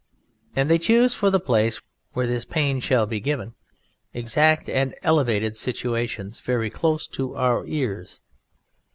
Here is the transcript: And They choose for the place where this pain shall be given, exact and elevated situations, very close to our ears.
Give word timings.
And 0.55 0.67
They 0.67 0.79
choose 0.79 1.13
for 1.13 1.29
the 1.29 1.39
place 1.39 1.79
where 2.13 2.25
this 2.25 2.43
pain 2.43 2.79
shall 2.79 3.05
be 3.05 3.19
given, 3.19 3.53
exact 4.15 4.67
and 4.67 4.95
elevated 5.03 5.55
situations, 5.55 6.39
very 6.39 6.71
close 6.71 7.05
to 7.09 7.35
our 7.35 7.67
ears. 7.67 8.19